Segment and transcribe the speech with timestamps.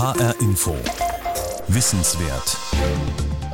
[0.00, 0.74] HR Info.
[1.68, 2.56] Wissenswert.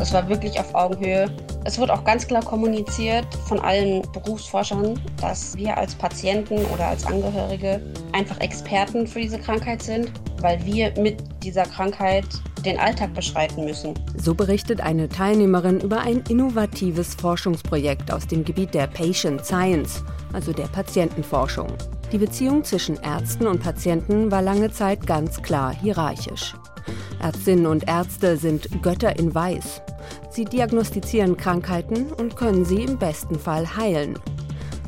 [0.00, 1.28] Es war wirklich auf Augenhöhe.
[1.64, 7.04] Es wird auch ganz klar kommuniziert von allen Berufsforschern, dass wir als Patienten oder als
[7.04, 12.26] Angehörige einfach Experten für diese Krankheit sind, weil wir mit dieser Krankheit
[12.64, 13.94] den Alltag beschreiten müssen.
[14.16, 20.52] So berichtet eine Teilnehmerin über ein innovatives Forschungsprojekt aus dem Gebiet der Patient Science, also
[20.52, 21.66] der Patientenforschung.
[22.12, 26.54] Die Beziehung zwischen Ärzten und Patienten war lange Zeit ganz klar hierarchisch.
[27.20, 29.82] Ärztinnen und Ärzte sind Götter in Weiß.
[30.30, 34.18] Sie diagnostizieren Krankheiten und können sie im besten Fall heilen.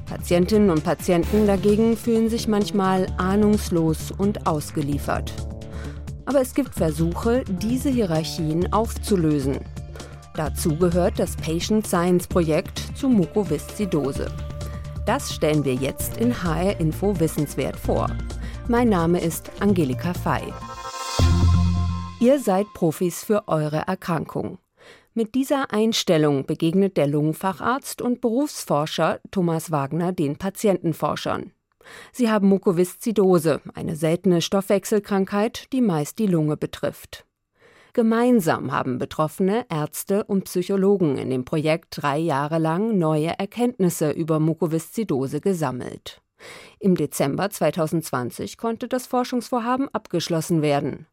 [0.07, 5.33] Patientinnen und Patienten dagegen fühlen sich manchmal ahnungslos und ausgeliefert.
[6.25, 9.59] Aber es gibt Versuche, diese Hierarchien aufzulösen.
[10.35, 14.31] Dazu gehört das Patient Science Projekt zu Mukoviszidose.
[15.09, 18.15] Das stellen wir jetzt in HR Info Wissenswert vor.
[18.69, 20.53] Mein Name ist Angelika Fey.
[22.21, 24.59] Ihr seid Profis für eure Erkrankung.
[25.15, 31.53] Mit dieser Einstellung begegnet der Lungenfacharzt und Berufsforscher Thomas Wagner den Patientenforschern.
[32.13, 37.25] Sie haben Mukoviszidose, eine seltene Stoffwechselkrankheit, die meist die Lunge betrifft.
[37.99, 44.39] Gemeinsam haben Betroffene, Ärzte und Psychologen in dem Projekt drei Jahre lang neue Erkenntnisse über
[44.39, 46.23] Mukoviszidose gesammelt.
[46.79, 51.09] Im Dezember 2020 konnte das Forschungsvorhaben abgeschlossen werden.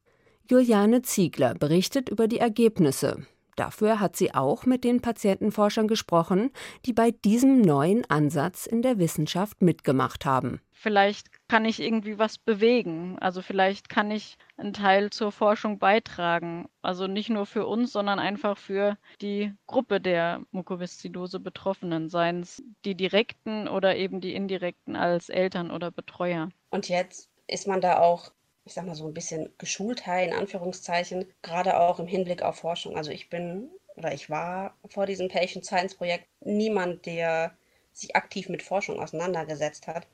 [0.47, 3.25] Juliane Ziegler berichtet über die Ergebnisse.
[3.55, 6.51] Dafür hat sie auch mit den Patientenforschern gesprochen,
[6.85, 10.59] die bei diesem neuen Ansatz in der Wissenschaft mitgemacht haben.
[10.73, 13.17] Vielleicht kann ich irgendwie was bewegen.
[13.19, 16.67] Also vielleicht kann ich einen Teil zur Forschung beitragen.
[16.81, 22.61] Also nicht nur für uns, sondern einfach für die Gruppe der Mukoviszidose Betroffenen, seien es
[22.83, 26.49] die direkten oder eben die indirekten als Eltern oder Betreuer.
[26.71, 28.31] Und jetzt ist man da auch
[28.65, 32.97] ich sag mal so ein bisschen geschulter in Anführungszeichen, gerade auch im Hinblick auf Forschung.
[32.97, 37.55] Also ich bin oder ich war vor diesem Patient Science Projekt niemand, der
[37.93, 40.07] sich aktiv mit Forschung auseinandergesetzt hat.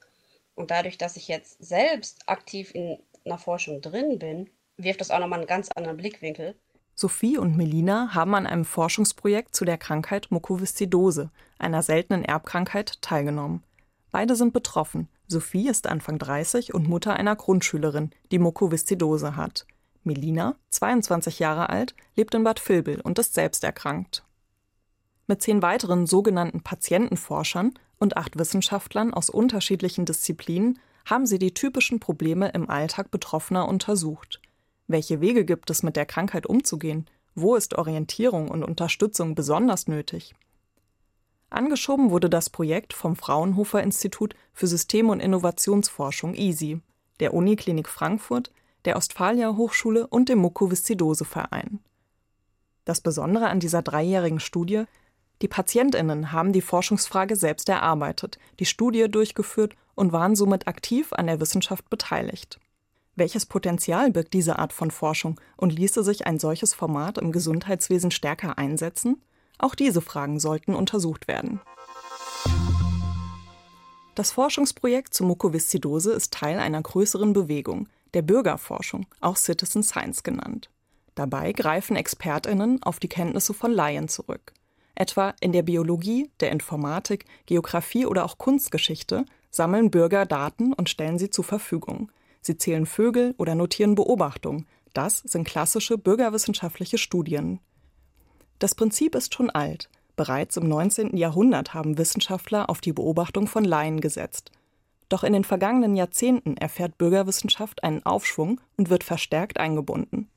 [0.54, 5.20] Und dadurch, dass ich jetzt selbst aktiv in einer Forschung drin bin, wirft das auch
[5.20, 6.56] nochmal einen ganz anderen Blickwinkel.
[6.94, 13.64] Sophie und Melina haben an einem Forschungsprojekt zu der Krankheit Mukoviszidose, einer seltenen Erbkrankheit, teilgenommen.
[14.12, 15.08] Beide sind betroffen.
[15.32, 19.66] Sophie ist Anfang 30 und Mutter einer Grundschülerin, die Mukoviszidose hat.
[20.04, 24.24] Melina, 22 Jahre alt, lebt in Bad Vilbel und ist selbst erkrankt.
[25.28, 32.00] Mit zehn weiteren sogenannten Patientenforschern und acht Wissenschaftlern aus unterschiedlichen Disziplinen haben sie die typischen
[32.00, 34.42] Probleme im Alltag Betroffener untersucht.
[34.88, 37.06] Welche Wege gibt es, mit der Krankheit umzugehen?
[37.36, 40.36] Wo ist Orientierung und Unterstützung besonders nötig?
[41.52, 46.82] Angeschoben wurde das Projekt vom Fraunhofer Institut für System- und Innovationsforschung (ISI),
[47.20, 48.52] der Uniklinik Frankfurt,
[48.86, 51.80] der Ostfalia Hochschule und dem Mukoviszidose-Verein.
[52.86, 54.86] Das Besondere an dieser dreijährigen Studie
[55.42, 61.28] die PatientInnen haben die Forschungsfrage selbst erarbeitet, die Studie durchgeführt und waren somit aktiv an
[61.28, 62.60] der Wissenschaft beteiligt.
[63.16, 68.12] Welches Potenzial birgt diese Art von Forschung und ließe sich ein solches Format im Gesundheitswesen
[68.12, 69.22] stärker einsetzen?
[69.62, 71.62] Auch diese Fragen sollten untersucht werden.
[74.16, 80.70] Das Forschungsprojekt zur Mukoviszidose ist Teil einer größeren Bewegung, der Bürgerforschung, auch Citizen Science genannt.
[81.14, 84.52] Dabei greifen ExpertInnen auf die Kenntnisse von Laien zurück.
[84.96, 91.20] Etwa in der Biologie, der Informatik, Geographie oder auch Kunstgeschichte sammeln Bürger Daten und stellen
[91.20, 92.12] sie zur Verfügung.
[92.42, 94.66] Sie zählen Vögel oder notieren Beobachtungen.
[94.94, 97.60] Das sind klassische bürgerwissenschaftliche Studien.
[98.62, 99.90] Das Prinzip ist schon alt.
[100.16, 101.18] Bereits im 19.
[101.18, 104.52] Jahrhundert haben Wissenschaftler auf die Beobachtung von Laien gesetzt.
[105.10, 110.30] Doch in den vergangenen Jahrzehnten erfährt Bürgerwissenschaft einen Aufschwung und wird verstärkt eingebunden.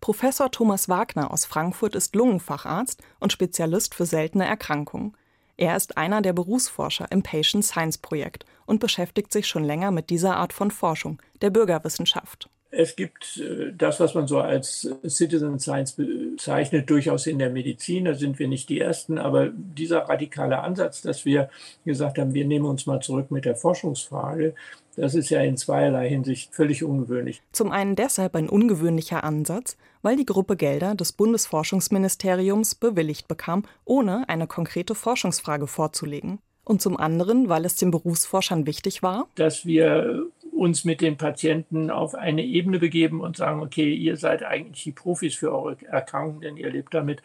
[0.00, 5.14] Professor Thomas Wagner aus Frankfurt ist Lungenfacharzt und Spezialist für seltene Erkrankungen.
[5.58, 10.08] Er ist einer der Berufsforscher im Patient Science Projekt und beschäftigt sich schon länger mit
[10.08, 12.48] dieser Art von Forschung, der Bürgerwissenschaft.
[12.70, 18.04] Es gibt äh, das, was man so als Citizen Science bezeichnet, durchaus in der Medizin.
[18.04, 19.18] Da sind wir nicht die Ersten.
[19.18, 21.48] Aber dieser radikale Ansatz, dass wir
[21.84, 24.54] gesagt haben, wir nehmen uns mal zurück mit der Forschungsfrage,
[24.98, 27.40] das ist ja in zweierlei Hinsicht völlig ungewöhnlich.
[27.52, 34.28] Zum einen deshalb ein ungewöhnlicher Ansatz, weil die Gruppe Gelder des Bundesforschungsministeriums bewilligt bekam, ohne
[34.28, 36.40] eine konkrete Forschungsfrage vorzulegen.
[36.64, 40.26] Und zum anderen, weil es den Berufsforschern wichtig war, dass wir
[40.58, 44.92] uns mit den Patienten auf eine Ebene begeben und sagen, okay, ihr seid eigentlich die
[44.92, 47.22] Profis für eure Erkrankung, denn ihr lebt damit.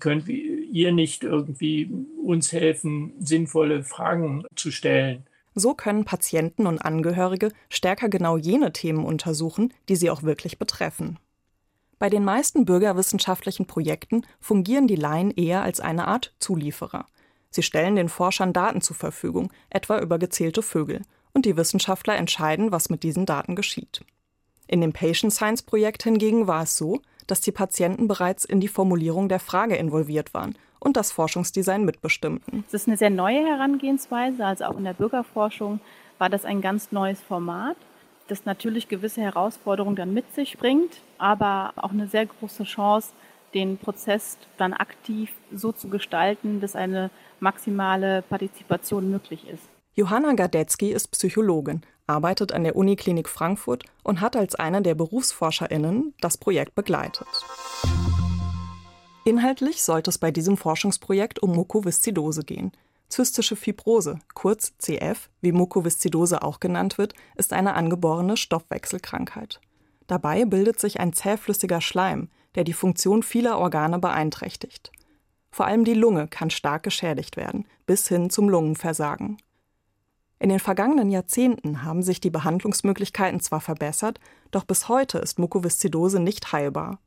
[0.00, 1.90] Könnt ihr nicht irgendwie
[2.24, 5.24] uns helfen, sinnvolle Fragen zu stellen?
[5.54, 11.18] So können Patienten und Angehörige stärker genau jene Themen untersuchen, die sie auch wirklich betreffen.
[11.98, 17.06] Bei den meisten bürgerwissenschaftlichen Projekten fungieren die Laien eher als eine Art Zulieferer.
[17.50, 21.02] Sie stellen den Forschern Daten zur Verfügung, etwa über gezählte Vögel,
[21.34, 24.02] und die Wissenschaftler entscheiden, was mit diesen Daten geschieht.
[24.66, 28.68] In dem Patient Science Projekt hingegen war es so, dass die Patienten bereits in die
[28.68, 32.64] Formulierung der Frage involviert waren und das Forschungsdesign mitbestimmten.
[32.66, 35.80] Es ist eine sehr neue Herangehensweise, also auch in der Bürgerforschung
[36.18, 37.76] war das ein ganz neues Format,
[38.28, 43.12] das natürlich gewisse Herausforderungen dann mit sich bringt, aber auch eine sehr große Chance,
[43.54, 49.68] den Prozess dann aktiv so zu gestalten, dass eine maximale Partizipation möglich ist.
[49.94, 56.14] Johanna Gadetzky ist Psychologin, arbeitet an der Uniklinik Frankfurt und hat als eine der BerufsforscherInnen
[56.18, 57.28] das Projekt begleitet.
[59.26, 62.72] Inhaltlich sollte es bei diesem Forschungsprojekt um Mukoviszidose gehen.
[63.10, 69.60] Zystische Fibrose, kurz CF, wie Mukoviszidose auch genannt wird, ist eine angeborene Stoffwechselkrankheit.
[70.06, 74.90] Dabei bildet sich ein zähflüssiger Schleim, der die Funktion vieler Organe beeinträchtigt.
[75.50, 79.36] Vor allem die Lunge kann stark geschädigt werden, bis hin zum Lungenversagen.
[80.42, 84.18] In den vergangenen Jahrzehnten haben sich die Behandlungsmöglichkeiten zwar verbessert,
[84.50, 86.98] doch bis heute ist Mukoviszidose nicht heilbar.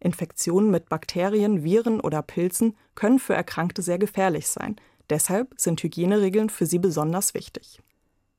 [0.00, 4.76] Infektionen mit Bakterien, Viren oder Pilzen können für Erkrankte sehr gefährlich sein,
[5.10, 7.82] deshalb sind Hygieneregeln für sie besonders wichtig.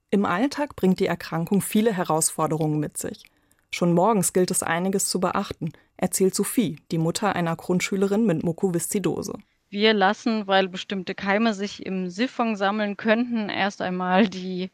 [0.10, 3.26] Im Alltag bringt die Erkrankung viele Herausforderungen mit sich.
[3.70, 9.34] Schon morgens gilt es einiges zu beachten, erzählt Sophie, die Mutter einer Grundschülerin mit Mukoviszidose.
[9.70, 14.72] Wir lassen, weil bestimmte Keime sich im Siphon sammeln könnten, erst einmal die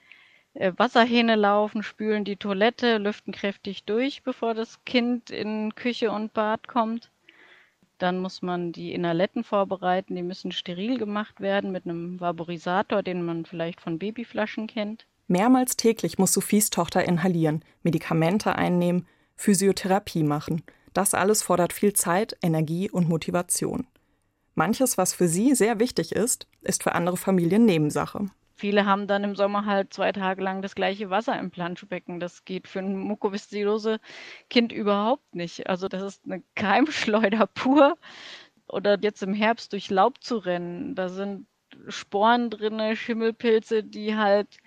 [0.54, 6.34] äh, Wasserhähne laufen, spülen die Toilette, lüften kräftig durch, bevor das Kind in Küche und
[6.34, 7.12] Bad kommt.
[7.98, 13.24] Dann muss man die Inhaletten vorbereiten, die müssen steril gemacht werden mit einem Vaporisator, den
[13.24, 15.06] man vielleicht von Babyflaschen kennt.
[15.28, 20.64] Mehrmals täglich muss Sophies Tochter inhalieren, Medikamente einnehmen, Physiotherapie machen.
[20.94, 23.88] Das alles fordert viel Zeit, Energie und Motivation.
[24.56, 28.30] Manches, was für sie sehr wichtig ist, ist für andere Familien Nebensache.
[28.58, 32.22] Viele haben dann im Sommer halt zwei Tage lang das gleiche Wasser im Planschbecken.
[32.22, 34.00] Das geht für ein mukoviszidose
[34.50, 35.68] Kind überhaupt nicht.
[35.68, 37.98] Also das ist eine Keimschleuder pur.
[38.68, 40.96] Oder jetzt im Herbst durch Laub zu rennen.
[40.96, 41.48] Da sind
[41.90, 44.58] Sporen drin, Schimmelpilze, die halt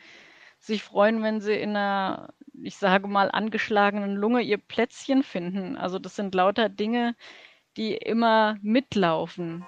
[0.58, 5.76] sich freuen, wenn sie in einer, ich sage mal, angeschlagenen Lunge ihr Plätzchen finden.
[5.76, 7.14] Also das sind lauter Dinge,
[7.78, 9.64] die immer mitlaufen.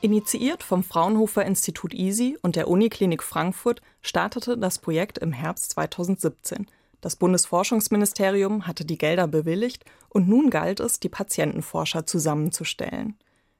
[0.00, 6.66] Initiiert vom Fraunhofer Institut ISI und der Uniklinik Frankfurt startete das Projekt im Herbst 2017.
[7.00, 13.16] Das Bundesforschungsministerium hatte die Gelder bewilligt und nun galt es, die Patientenforscher zusammenzustellen.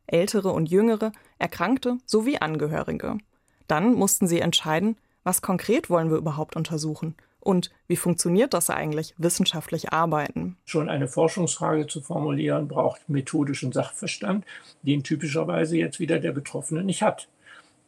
[0.06, 3.18] Ältere und Jüngere, Erkrankte sowie Angehörige.
[3.66, 9.14] Dann mussten sie entscheiden, was konkret wollen wir überhaupt untersuchen und wie funktioniert das eigentlich,
[9.18, 10.56] wissenschaftlich arbeiten?
[10.64, 14.44] Schon eine Forschungsfrage zu formulieren, braucht methodischen Sachverstand,
[14.82, 17.28] den typischerweise jetzt wieder der Betroffene nicht hat.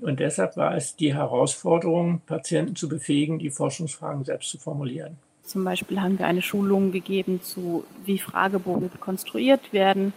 [0.00, 5.16] Und deshalb war es die Herausforderung, Patienten zu befähigen, die Forschungsfragen selbst zu formulieren.
[5.44, 10.12] Zum Beispiel haben wir eine Schulung gegeben zu, wie Fragebogen konstruiert werden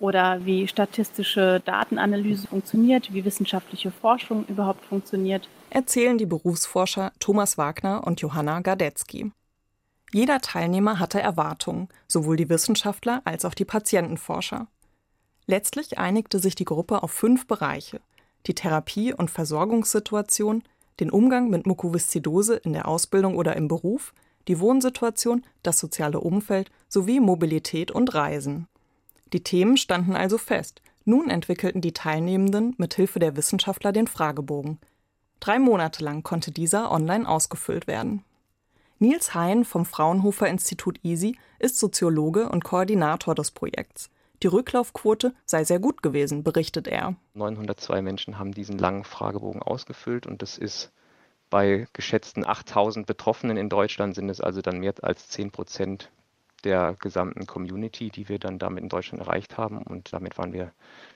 [0.00, 8.06] oder wie statistische Datenanalyse funktioniert, wie wissenschaftliche Forschung überhaupt funktioniert erzählen die Berufsforscher Thomas Wagner
[8.06, 9.32] und Johanna Gardetzky.
[10.12, 14.66] Jeder Teilnehmer hatte Erwartungen, sowohl die Wissenschaftler als auch die Patientenforscher.
[15.46, 18.00] Letztlich einigte sich die Gruppe auf fünf Bereiche:
[18.46, 20.62] die Therapie- und Versorgungssituation,
[21.00, 24.12] den Umgang mit Mukoviszidose in der Ausbildung oder im Beruf,
[24.48, 28.68] die Wohnsituation, das soziale Umfeld sowie Mobilität und Reisen.
[29.32, 30.82] Die Themen standen also fest.
[31.04, 34.78] Nun entwickelten die Teilnehmenden mit Hilfe der Wissenschaftler den Fragebogen.
[35.42, 38.24] Drei Monate lang konnte dieser online ausgefüllt werden.
[39.00, 44.08] Nils Hein vom Fraunhofer Institut ISI ist Soziologe und Koordinator des Projekts.
[44.44, 47.16] Die Rücklaufquote sei sehr gut gewesen, berichtet er.
[47.34, 50.92] 902 Menschen haben diesen langen Fragebogen ausgefüllt und das ist
[51.50, 56.12] bei geschätzten 8000 Betroffenen in Deutschland sind es also dann mehr als 10 Prozent
[56.62, 59.82] der gesamten Community, die wir dann damit in Deutschland erreicht haben.
[59.82, 60.70] Und damit waren wir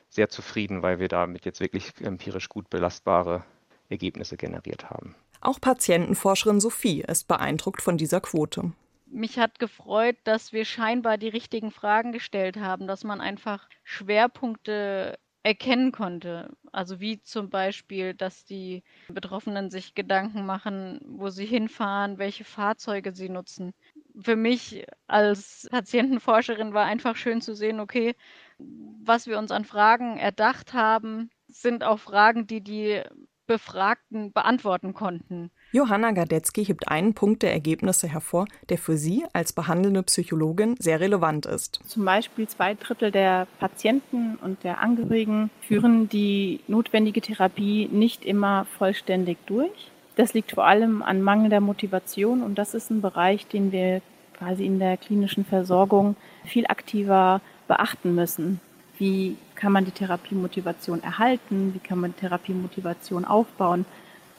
[0.09, 3.45] sehr zufrieden, weil wir damit jetzt wirklich empirisch gut belastbare
[3.89, 5.15] Ergebnisse generiert haben.
[5.41, 8.73] Auch Patientenforscherin Sophie ist beeindruckt von dieser Quote.
[9.07, 15.19] Mich hat gefreut, dass wir scheinbar die richtigen Fragen gestellt haben, dass man einfach Schwerpunkte
[15.47, 16.51] erkennen konnte.
[16.73, 23.15] Also wie zum Beispiel, dass die Betroffenen sich Gedanken machen, wo sie hinfahren, welche Fahrzeuge
[23.15, 23.73] sie nutzen.
[24.21, 28.17] Für mich als Patientenforscherin war einfach schön zu sehen, okay,
[28.59, 33.03] was wir uns an Fragen erdacht haben, sind auch Fragen, die die
[33.47, 35.51] Befragten beantworten konnten.
[35.73, 41.01] Johanna Gadetzky hebt einen Punkt der Ergebnisse hervor, der für sie als behandelnde Psychologin sehr
[41.01, 41.81] relevant ist.
[41.87, 48.67] Zum Beispiel zwei Drittel der Patienten und der Angehörigen führen die notwendige Therapie nicht immer
[48.79, 49.91] vollständig durch.
[50.17, 54.01] Das liegt vor allem an mangelnder Motivation und das ist ein Bereich, den wir
[54.39, 58.61] quasi in der klinischen Versorgung viel aktiver beachten müssen.
[58.99, 61.75] Wie kann man die Therapiemotivation erhalten?
[61.75, 63.85] Wie kann man Therapiemotivation aufbauen?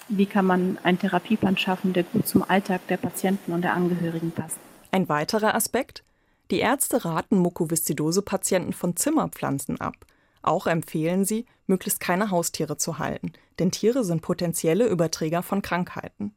[0.10, 4.32] Wie kann man einen Therapieplan schaffen, der gut zum Alltag der Patienten und der Angehörigen
[4.32, 4.58] passt?
[4.92, 6.04] Ein weiterer Aspekt?
[6.50, 9.96] Die Ärzte raten Mukoviszidose-Patienten von Zimmerpflanzen ab.
[10.42, 16.34] Auch empfehlen sie, möglichst keine Haustiere zu halten, denn Tiere sind potenzielle Überträger von Krankheiten.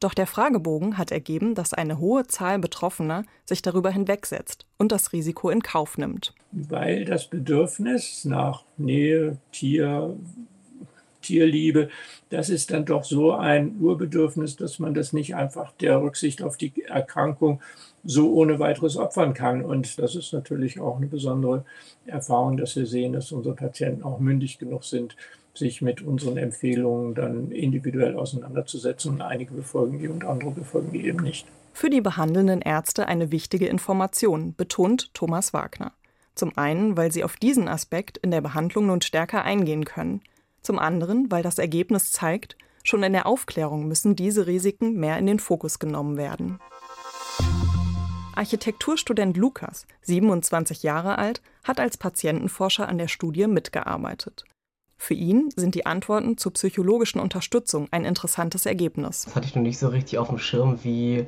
[0.00, 5.12] Doch der Fragebogen hat ergeben, dass eine hohe Zahl Betroffener sich darüber hinwegsetzt und das
[5.12, 6.34] Risiko in Kauf nimmt.
[6.52, 10.14] Weil das Bedürfnis nach Nähe, Tier,
[11.22, 11.88] Tierliebe,
[12.30, 16.56] das ist dann doch so ein Urbedürfnis, dass man das nicht einfach der Rücksicht auf
[16.56, 17.60] die Erkrankung
[18.04, 19.64] so ohne weiteres opfern kann.
[19.64, 21.64] Und das ist natürlich auch eine besondere
[22.04, 25.16] Erfahrung, dass wir sehen, dass unsere Patienten auch mündig genug sind,
[25.56, 29.20] sich mit unseren Empfehlungen dann individuell auseinanderzusetzen.
[29.20, 31.46] Einige befolgen die und andere befolgen die eben nicht.
[31.72, 35.92] Für die behandelnden Ärzte eine wichtige Information, betont Thomas Wagner.
[36.34, 40.20] Zum einen, weil sie auf diesen Aspekt in der Behandlung nun stärker eingehen können–
[40.66, 45.26] zum anderen, weil das Ergebnis zeigt, schon in der Aufklärung müssen diese Risiken mehr in
[45.26, 46.58] den Fokus genommen werden.
[48.34, 54.44] Architekturstudent Lukas, 27 Jahre alt, hat als Patientenforscher an der Studie mitgearbeitet.
[54.98, 59.24] Für ihn sind die Antworten zur psychologischen Unterstützung ein interessantes Ergebnis.
[59.24, 61.26] Das hatte ich noch nicht so richtig auf dem Schirm, wie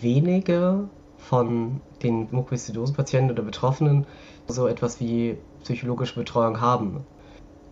[0.00, 4.06] wenige von den Mukoviszidose-Patienten oder Betroffenen
[4.46, 7.06] so etwas wie psychologische Betreuung haben.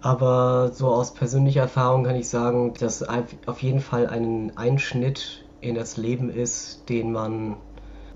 [0.01, 5.75] Aber so aus persönlicher Erfahrung kann ich sagen, dass auf jeden Fall ein Einschnitt in
[5.75, 7.57] das Leben ist, den man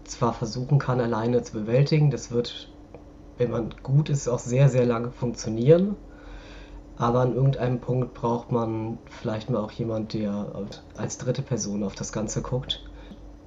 [0.05, 2.11] zwar versuchen kann, alleine zu bewältigen.
[2.11, 2.73] Das wird,
[3.37, 5.97] wenn man gut ist, auch sehr, sehr lange funktionieren.
[6.99, 10.53] Aber an irgendeinem Punkt braucht man vielleicht mal auch jemand, der
[10.97, 12.85] als dritte Person auf das Ganze guckt.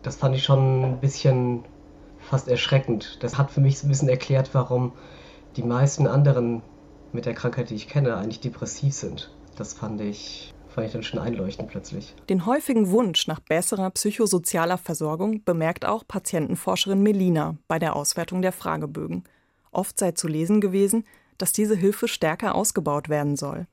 [0.03, 1.65] Das fand ich schon ein bisschen
[2.17, 3.17] fast erschreckend.
[3.21, 4.93] Das hat für mich so ein bisschen erklärt, warum
[5.57, 6.61] die meisten anderen
[7.11, 9.31] mit der Krankheit, die ich kenne, eigentlich depressiv sind.
[9.57, 12.15] Das fand ich, fand ich dann schon einleuchtend plötzlich.
[12.29, 18.53] Den häufigen Wunsch nach besserer psychosozialer Versorgung bemerkt auch Patientenforscherin Melina bei der Auswertung der
[18.53, 19.25] Fragebögen.
[19.71, 21.03] Oft sei zu lesen gewesen,
[21.41, 23.67] dass diese Hilfe stärker ausgebaut werden soll.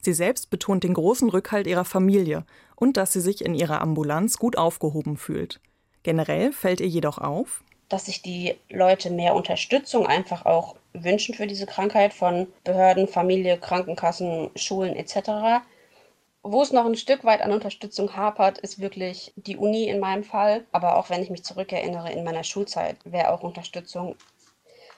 [0.00, 2.44] Sie selbst betont den großen Rückhalt ihrer Familie
[2.74, 5.60] und dass sie sich in ihrer Ambulanz gut aufgehoben fühlt.
[6.02, 11.46] Generell fällt ihr jedoch auf, dass sich die Leute mehr Unterstützung einfach auch wünschen für
[11.46, 15.64] diese Krankheit von Behörden, Familie, Krankenkassen, Schulen etc.
[16.42, 20.24] Wo es noch ein Stück weit an Unterstützung hapert, ist wirklich die Uni in meinem
[20.24, 20.64] Fall.
[20.72, 24.16] Aber auch wenn ich mich zurückerinnere, in meiner Schulzeit wäre auch Unterstützung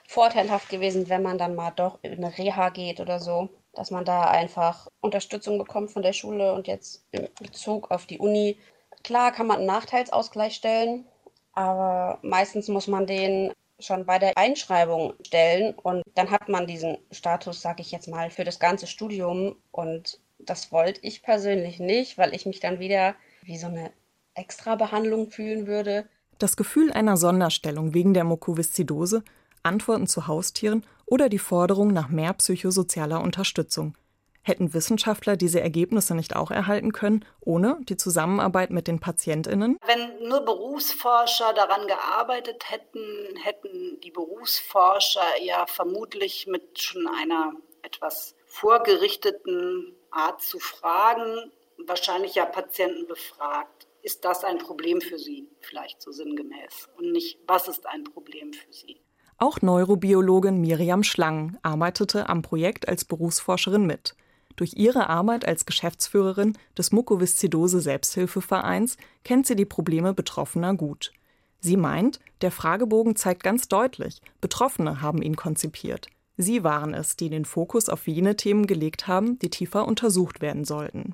[0.09, 4.05] vorteilhaft gewesen, wenn man dann mal doch in eine Reha geht oder so, dass man
[4.05, 8.57] da einfach Unterstützung bekommt von der Schule und jetzt in Bezug auf die Uni.
[9.03, 11.05] Klar kann man einen Nachteilsausgleich stellen,
[11.53, 16.97] aber meistens muss man den schon bei der Einschreibung stellen und dann hat man diesen
[17.11, 22.17] Status, sag ich jetzt mal, für das ganze Studium und das wollte ich persönlich nicht,
[22.17, 23.13] weil ich mich dann wieder
[23.43, 23.91] wie so eine
[24.33, 26.09] Extrabehandlung fühlen würde.
[26.39, 29.23] Das Gefühl einer Sonderstellung wegen der Mukoviszidose,
[29.63, 33.95] Antworten zu Haustieren oder die Forderung nach mehr psychosozialer Unterstützung.
[34.41, 39.77] Hätten Wissenschaftler diese Ergebnisse nicht auch erhalten können, ohne die Zusammenarbeit mit den Patientinnen?
[39.85, 48.35] Wenn nur Berufsforscher daran gearbeitet hätten, hätten die Berufsforscher ja vermutlich mit schon einer etwas
[48.45, 51.51] vorgerichteten Art zu fragen,
[51.85, 53.87] wahrscheinlich ja Patienten befragt.
[54.01, 55.49] Ist das ein Problem für Sie?
[55.59, 56.89] Vielleicht so sinngemäß.
[56.97, 59.01] Und nicht, was ist ein Problem für Sie?
[59.41, 64.17] Auch Neurobiologin Miriam Schlang arbeitete am Projekt als Berufsforscherin mit.
[64.57, 71.13] Durch ihre Arbeit als Geschäftsführerin des Mukoviszidose Selbsthilfevereins kennt sie die Probleme Betroffener gut.
[71.61, 76.09] Sie meint, der Fragebogen zeigt ganz deutlich, Betroffene haben ihn konzipiert.
[76.35, 80.65] Sie waren es, die den Fokus auf jene Themen gelegt haben, die tiefer untersucht werden
[80.65, 81.13] sollten.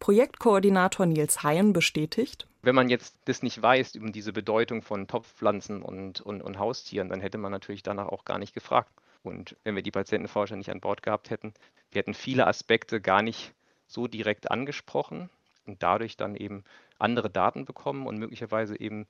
[0.00, 5.82] Projektkoordinator Nils Hayen bestätigt, wenn man jetzt das nicht weiß, über diese Bedeutung von Topfpflanzen
[5.82, 8.90] und, und, und Haustieren, dann hätte man natürlich danach auch gar nicht gefragt.
[9.22, 11.54] Und wenn wir die Patientenforscher nicht an Bord gehabt hätten,
[11.90, 13.54] wir hätten viele Aspekte gar nicht
[13.86, 15.30] so direkt angesprochen
[15.66, 16.64] und dadurch dann eben
[16.98, 19.06] andere Daten bekommen und möglicherweise eben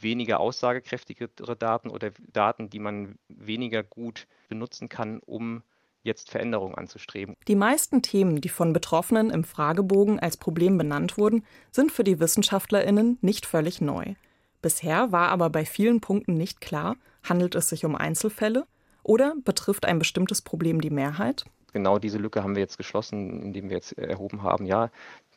[0.00, 5.62] weniger aussagekräftigere Daten oder Daten, die man weniger gut benutzen kann, um
[6.02, 7.36] jetzt Veränderungen anzustreben.
[7.48, 12.20] Die meisten Themen, die von Betroffenen im Fragebogen als Problem benannt wurden, sind für die
[12.20, 14.14] Wissenschaftlerinnen nicht völlig neu.
[14.60, 18.66] Bisher war aber bei vielen Punkten nicht klar, handelt es sich um Einzelfälle
[19.02, 21.44] oder betrifft ein bestimmtes Problem die Mehrheit?
[21.72, 24.90] Genau diese Lücke haben wir jetzt geschlossen, indem wir jetzt erhoben haben, ja,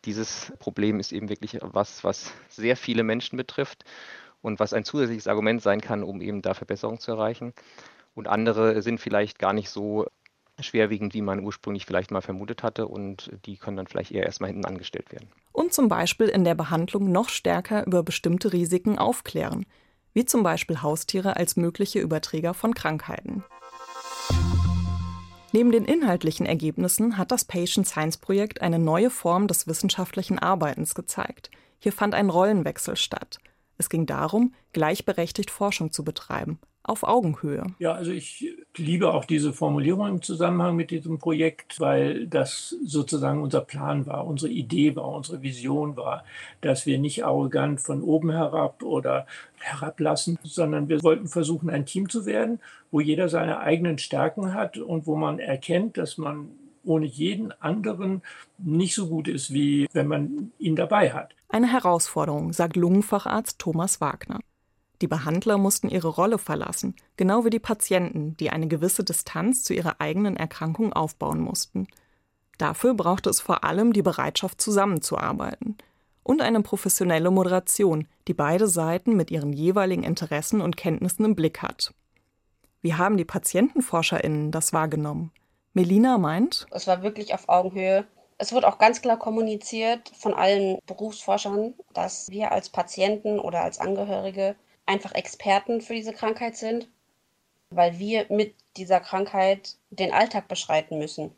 [0.03, 3.85] dieses Problem ist eben wirklich was, was sehr viele Menschen betrifft
[4.41, 7.53] und was ein zusätzliches Argument sein kann, um eben da Verbesserungen zu erreichen.
[8.13, 10.05] Und andere sind vielleicht gar nicht so
[10.59, 14.49] schwerwiegend, wie man ursprünglich vielleicht mal vermutet hatte und die können dann vielleicht eher erstmal
[14.49, 15.27] hinten angestellt werden.
[15.51, 19.65] Und zum Beispiel in der Behandlung noch stärker über bestimmte Risiken aufklären,
[20.13, 23.43] wie zum Beispiel Haustiere als mögliche Überträger von Krankheiten.
[25.51, 30.95] Neben den inhaltlichen Ergebnissen hat das Patient Science Projekt eine neue Form des wissenschaftlichen Arbeitens
[30.95, 31.49] gezeigt.
[31.79, 33.39] Hier fand ein Rollenwechsel statt.
[33.77, 37.65] Es ging darum, gleichberechtigt Forschung zu betreiben, auf Augenhöhe.
[37.79, 38.45] Ja, also ich
[38.77, 44.25] liebe auch diese Formulierung im Zusammenhang mit diesem Projekt, weil das sozusagen unser Plan war,
[44.25, 46.23] unsere Idee war, unsere Vision war,
[46.61, 49.25] dass wir nicht arrogant von oben herab oder
[49.59, 52.59] herablassen, sondern wir wollten versuchen, ein Team zu werden,
[52.91, 56.51] wo jeder seine eigenen Stärken hat und wo man erkennt, dass man
[56.85, 58.21] ohne jeden anderen
[58.57, 61.35] nicht so gut ist, wie wenn man ihn dabei hat.
[61.49, 64.39] Eine Herausforderung, sagt Lungenfacharzt Thomas Wagner.
[65.01, 69.73] Die Behandler mussten ihre Rolle verlassen, genau wie die Patienten, die eine gewisse Distanz zu
[69.73, 71.87] ihrer eigenen Erkrankung aufbauen mussten.
[72.57, 75.77] Dafür brauchte es vor allem die Bereitschaft, zusammenzuarbeiten
[76.23, 81.61] und eine professionelle Moderation, die beide Seiten mit ihren jeweiligen Interessen und Kenntnissen im Blick
[81.61, 81.93] hat.
[82.81, 85.31] Wie haben die PatientenforscherInnen das wahrgenommen?
[85.75, 88.05] Melina meint, es war wirklich auf Augenhöhe.
[88.37, 93.79] Es wird auch ganz klar kommuniziert von allen Berufsforschern, dass wir als Patienten oder als
[93.79, 94.55] Angehörige
[94.85, 96.87] einfach Experten für diese Krankheit sind,
[97.71, 101.31] weil wir mit dieser Krankheit den Alltag beschreiten müssen.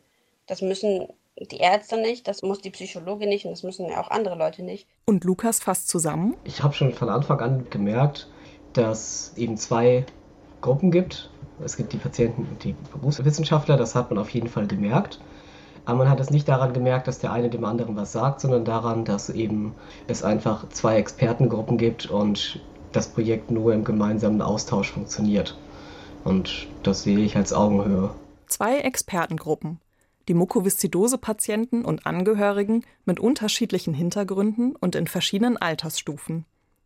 [0.46, 4.10] Das müssen die Ärzte nicht, das muss die Psychologe nicht und das müssen ja auch
[4.10, 4.86] andere Leute nicht.
[5.04, 6.36] Und Lukas fasst zusammen.
[6.44, 8.28] Ich habe schon von Anfang an gemerkt,
[8.72, 10.06] dass eben zwei
[10.60, 11.30] Gruppen gibt.
[11.64, 15.20] Es gibt die Patienten und die Berufswissenschaftler, das hat man auf jeden Fall gemerkt.
[15.84, 18.64] Aber man hat es nicht daran gemerkt, dass der eine dem anderen was sagt, sondern
[18.64, 19.74] daran, dass eben
[20.06, 22.60] es einfach zwei Expertengruppen gibt und
[22.92, 25.56] das Projekt nur im gemeinsamen Austausch funktioniert.
[26.24, 28.10] Und das sehe ich als Augenhöhe.
[28.46, 29.80] Zwei Expertengruppen.
[30.28, 36.44] Die Mukoviszidose-Patienten und Angehörigen mit unterschiedlichen Hintergründen und in verschiedenen Altersstufen.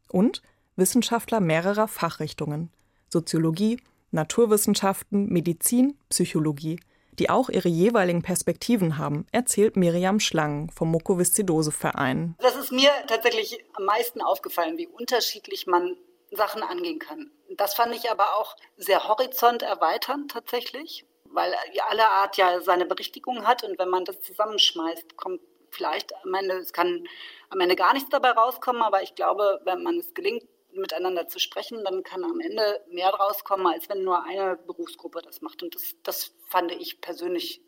[0.09, 0.43] Und
[0.77, 2.71] Wissenschaftler mehrerer Fachrichtungen.
[3.09, 3.79] Soziologie,
[4.13, 6.79] Naturwissenschaften, Medizin, Psychologie,
[7.19, 12.37] die auch ihre jeweiligen Perspektiven haben, erzählt Miriam Schlang vom Mukoviszidose-Verein.
[12.39, 15.97] Das ist mir tatsächlich am meisten aufgefallen, wie unterschiedlich man
[16.31, 17.31] Sachen angehen kann.
[17.57, 21.55] Das fand ich aber auch sehr horizonterweiternd tatsächlich, weil
[21.91, 26.57] alle Art ja seine Berichtigung hat und wenn man das zusammenschmeißt, kommt vielleicht am Ende,
[26.57, 27.07] es kann
[27.51, 31.39] am Ende gar nichts dabei rauskommen, aber ich glaube, wenn man es gelingt, miteinander zu
[31.39, 35.63] sprechen, dann kann am Ende mehr rauskommen, als wenn nur eine Berufsgruppe das macht.
[35.63, 37.61] Und das, das fand ich persönlich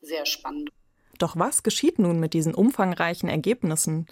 [0.00, 0.70] sehr spannend.
[1.18, 4.06] Doch was geschieht nun mit diesen umfangreichen Ergebnissen?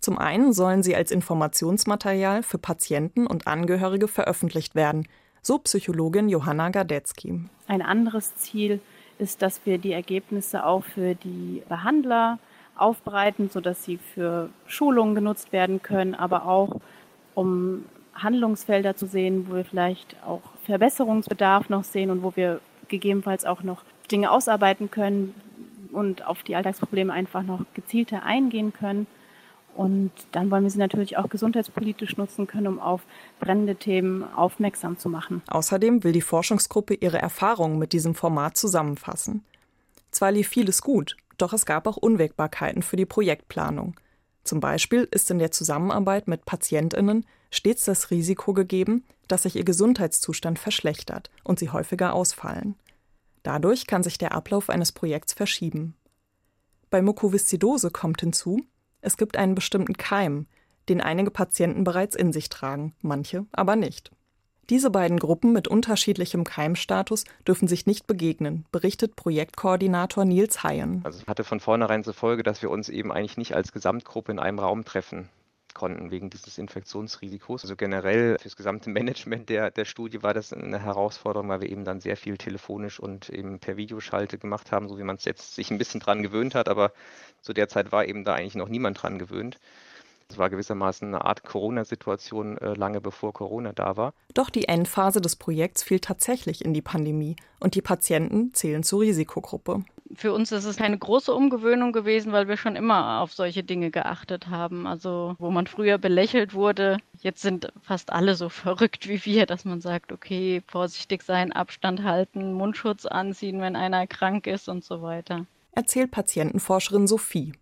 [0.00, 5.08] Zum einen sollen sie als Informationsmaterial für Patienten und Angehörige veröffentlicht werden,
[5.40, 7.40] so Psychologin Johanna Gardetzky.
[7.66, 8.80] Ein anderes Ziel
[9.18, 12.38] ist, dass wir die Ergebnisse auch für die Behandler
[12.76, 16.80] aufbereiten, sodass sie für Schulungen genutzt werden können, aber auch
[17.34, 23.44] um Handlungsfelder zu sehen, wo wir vielleicht auch Verbesserungsbedarf noch sehen und wo wir gegebenenfalls
[23.44, 25.34] auch noch Dinge ausarbeiten können
[25.92, 29.06] und auf die Alltagsprobleme einfach noch gezielter eingehen können.
[29.74, 33.02] Und dann wollen wir sie natürlich auch gesundheitspolitisch nutzen können, um auf
[33.40, 35.42] brennende Themen aufmerksam zu machen.
[35.48, 39.42] Außerdem will die Forschungsgruppe ihre Erfahrungen mit diesem Format zusammenfassen.
[40.12, 43.96] Zwar lief vieles gut, doch es gab auch Unwägbarkeiten für die Projektplanung.
[44.44, 49.64] Zum Beispiel ist in der Zusammenarbeit mit Patientinnen stets das Risiko gegeben, dass sich ihr
[49.64, 52.74] Gesundheitszustand verschlechtert und sie häufiger ausfallen.
[53.42, 55.96] Dadurch kann sich der Ablauf eines Projekts verschieben.
[56.90, 58.60] Bei Mukoviszidose kommt hinzu,
[59.00, 60.46] es gibt einen bestimmten Keim,
[60.88, 64.12] den einige Patienten bereits in sich tragen, manche aber nicht.
[64.70, 71.02] Diese beiden Gruppen mit unterschiedlichem Keimstatus dürfen sich nicht begegnen, berichtet Projektkoordinator Nils Hayen.
[71.04, 74.32] Also es hatte von vornherein zur Folge, dass wir uns eben eigentlich nicht als Gesamtgruppe
[74.32, 75.28] in einem Raum treffen
[75.74, 77.62] konnten wegen dieses Infektionsrisikos.
[77.62, 81.70] Also generell für das gesamte Management der, der Studie war das eine Herausforderung, weil wir
[81.70, 85.24] eben dann sehr viel telefonisch und eben per Videoschalte gemacht haben, so wie man es
[85.24, 86.92] jetzt sich ein bisschen dran gewöhnt hat, aber
[87.42, 89.58] zu der Zeit war eben da eigentlich noch niemand dran gewöhnt.
[90.28, 94.14] Es war gewissermaßen eine Art Corona-Situation äh, lange bevor Corona da war.
[94.32, 99.02] Doch die Endphase des Projekts fiel tatsächlich in die Pandemie und die Patienten zählen zur
[99.02, 99.84] Risikogruppe.
[100.16, 103.90] Für uns ist es keine große Umgewöhnung gewesen, weil wir schon immer auf solche Dinge
[103.90, 104.86] geachtet haben.
[104.86, 109.64] Also wo man früher belächelt wurde, jetzt sind fast alle so verrückt wie wir, dass
[109.64, 115.02] man sagt, okay, vorsichtig sein, Abstand halten, Mundschutz anziehen, wenn einer krank ist und so
[115.02, 115.46] weiter.
[115.72, 117.52] Erzählt Patientenforscherin Sophie.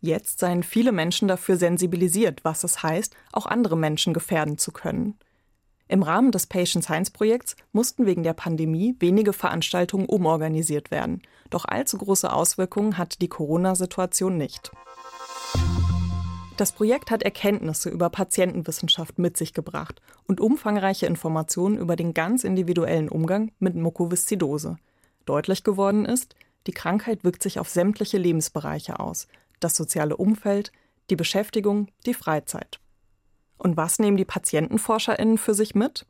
[0.00, 5.18] Jetzt seien viele Menschen dafür sensibilisiert, was es heißt, auch andere Menschen gefährden zu können.
[5.88, 11.20] Im Rahmen des Patient Science Projekts mussten wegen der Pandemie wenige Veranstaltungen umorganisiert werden.
[11.50, 14.70] Doch allzu große Auswirkungen hat die Corona-Situation nicht.
[16.56, 22.44] Das Projekt hat Erkenntnisse über Patientenwissenschaft mit sich gebracht und umfangreiche Informationen über den ganz
[22.44, 24.76] individuellen Umgang mit Mukoviszidose.
[25.24, 26.36] Deutlich geworden ist,
[26.66, 29.26] die Krankheit wirkt sich auf sämtliche Lebensbereiche aus,
[29.60, 30.72] das soziale Umfeld,
[31.10, 32.80] die Beschäftigung, die Freizeit.
[33.58, 36.06] Und was nehmen die PatientenforscherInnen für sich mit?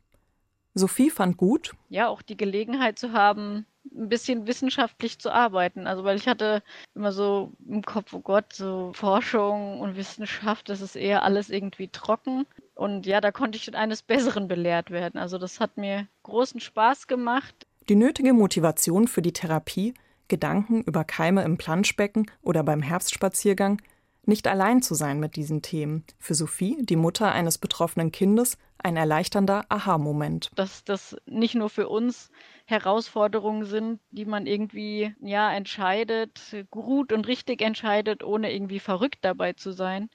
[0.73, 1.73] Sophie fand gut.
[1.89, 5.85] Ja, auch die Gelegenheit zu haben, ein bisschen wissenschaftlich zu arbeiten.
[5.85, 6.63] Also, weil ich hatte
[6.95, 11.89] immer so im Kopf, oh Gott, so Forschung und Wissenschaft, das ist eher alles irgendwie
[11.89, 12.45] trocken.
[12.75, 15.19] Und ja, da konnte ich eines Besseren belehrt werden.
[15.19, 17.67] Also, das hat mir großen Spaß gemacht.
[17.89, 19.93] Die nötige Motivation für die Therapie
[20.31, 23.81] Gedanken über Keime im Planschbecken oder beim Herbstspaziergang,
[24.25, 26.05] nicht allein zu sein mit diesen Themen.
[26.19, 30.51] Für Sophie, die Mutter eines betroffenen Kindes, ein erleichternder Aha-Moment.
[30.55, 32.31] Dass das nicht nur für uns
[32.65, 39.53] Herausforderungen sind, die man irgendwie ja entscheidet, gut und richtig entscheidet, ohne irgendwie verrückt dabei
[39.53, 40.09] zu sein.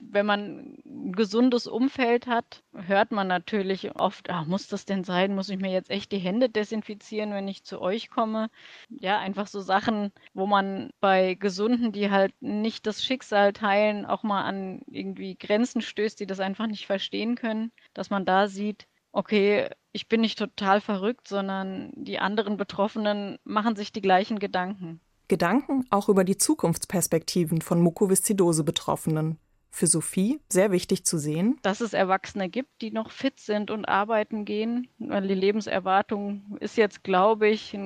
[0.00, 5.34] Wenn man ein gesundes Umfeld hat, hört man natürlich oft, ach, muss das denn sein?
[5.34, 8.48] Muss ich mir jetzt echt die Hände desinfizieren, wenn ich zu euch komme?
[8.88, 14.22] Ja, einfach so Sachen, wo man bei Gesunden, die halt nicht das Schicksal teilen, auch
[14.22, 18.86] mal an irgendwie Grenzen stößt, die das einfach nicht verstehen können, dass man da sieht,
[19.12, 25.00] okay, ich bin nicht total verrückt, sondern die anderen Betroffenen machen sich die gleichen Gedanken.
[25.28, 29.38] Gedanken auch über die Zukunftsperspektiven von Mukoviszidose-Betroffenen.
[29.70, 33.84] Für Sophie sehr wichtig zu sehen, dass es Erwachsene gibt, die noch fit sind und
[33.84, 37.78] arbeiten gehen, weil die Lebenserwartung ist jetzt, glaube ich,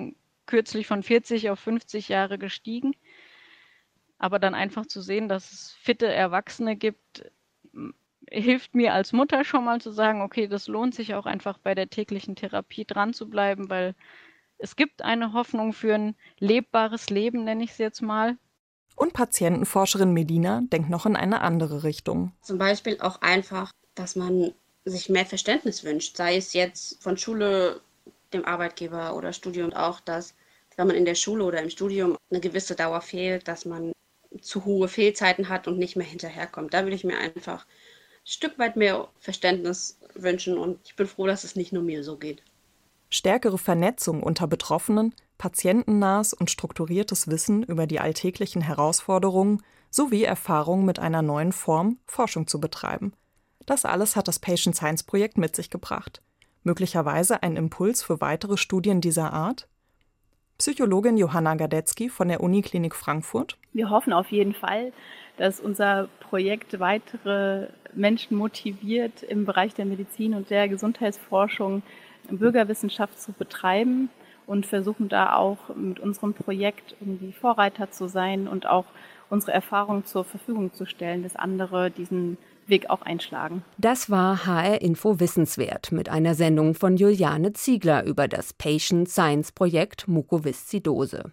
[0.47, 2.93] kürzlich von 40 auf 50 Jahre gestiegen.
[4.19, 7.25] Aber dann einfach zu sehen, dass es fitte Erwachsene gibt,
[8.33, 11.75] hilft mir als Mutter schon mal zu sagen, okay, das lohnt sich auch einfach bei
[11.75, 13.95] der täglichen Therapie dran zu bleiben, weil
[14.59, 18.37] es gibt eine Hoffnung für ein lebbares Leben, nenne ich es jetzt mal.
[18.97, 22.33] Und Patientenforscherin Medina denkt noch in eine andere Richtung.
[22.43, 27.81] Zum Beispiel auch einfach, dass man sich mehr Verständnis wünscht, sei es jetzt von Schule,
[28.33, 30.35] dem Arbeitgeber oder Studium auch, dass
[30.77, 33.93] wenn man in der Schule oder im Studium eine gewisse Dauer fehlt, dass man
[34.41, 36.73] zu hohe Fehlzeiten hat und nicht mehr hinterherkommt.
[36.73, 37.67] Da würde ich mir einfach
[38.25, 42.17] Stück weit mehr Verständnis wünschen und ich bin froh, dass es nicht nur mir so
[42.17, 42.43] geht.
[43.11, 50.99] Stärkere Vernetzung unter Betroffenen, patientennahes und strukturiertes Wissen über die alltäglichen Herausforderungen sowie Erfahrung mit
[50.99, 53.13] einer neuen Form, Forschung zu betreiben.
[53.67, 56.23] Das alles hat das Patient Science Projekt mit sich gebracht.
[56.63, 59.69] Möglicherweise ein Impuls für weitere Studien dieser Art?
[60.59, 63.59] Psychologin Johanna Gadetzky von der Uniklinik Frankfurt.
[63.73, 64.93] Wir hoffen auf jeden Fall,
[65.37, 71.83] dass unser Projekt weitere Menschen motiviert, im Bereich der Medizin und der Gesundheitsforschung
[72.31, 74.11] Bürgerwissenschaft zu betreiben
[74.47, 78.87] und versuchen da auch mit unserem Projekt irgendwie Vorreiter zu sein und auch
[79.31, 83.65] unsere Erfahrungen zur Verfügung zu stellen, dass andere diesen Weg auch einschlagen.
[83.79, 89.53] Das war HR Info Wissenswert mit einer Sendung von Juliane Ziegler über das Patient Science
[89.53, 91.33] Projekt Mukoviszidose.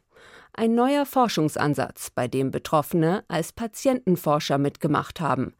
[0.53, 5.53] Ein neuer Forschungsansatz, bei dem Betroffene als Patientenforscher mitgemacht haben,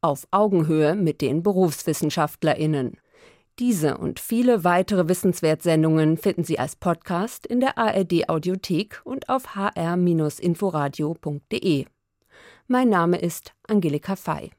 [0.00, 2.98] auf Augenhöhe mit den BerufswissenschaftlerInnen.
[3.58, 9.54] Diese und viele weitere Wissenswertsendungen finden Sie als Podcast in der ARD Audiothek und auf
[9.54, 11.86] hr-inforadio.de.
[12.66, 14.50] Mein Name ist Angelika Fey.